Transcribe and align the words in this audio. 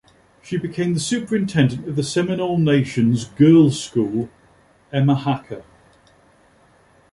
She 0.41 0.57
became 0.57 0.95
the 0.95 0.99
superintendent 0.99 1.87
of 1.87 1.95
the 1.95 2.01
Seminole 2.01 2.57
Nation's 2.57 3.25
girls' 3.25 3.79
school, 3.83 4.29
Emahaka. 4.91 5.63